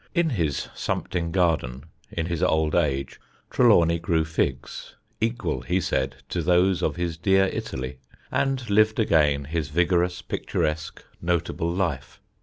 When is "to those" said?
6.29-6.81